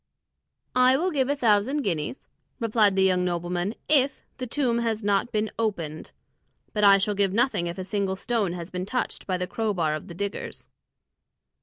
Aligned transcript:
"I 0.75 0.97
will 0.97 1.11
give 1.11 1.29
a 1.29 1.35
thousand 1.35 1.83
guineas," 1.83 2.25
replied 2.59 2.95
the 2.95 3.03
young 3.03 3.23
nobleman, 3.23 3.75
"if 3.87 4.25
the 4.37 4.47
tomb 4.47 4.79
has 4.79 5.03
not 5.03 5.31
been 5.31 5.51
opened; 5.59 6.11
but 6.73 6.83
I 6.83 6.97
shall 6.97 7.13
give 7.13 7.33
nothing 7.33 7.67
if 7.67 7.77
a 7.77 7.83
single 7.83 8.15
stone 8.15 8.53
has 8.53 8.71
been 8.71 8.87
touched 8.87 9.27
by 9.27 9.37
the 9.37 9.45
crow 9.45 9.75
bar 9.75 9.93
of 9.93 10.07
the 10.07 10.15
diggers." 10.15 10.69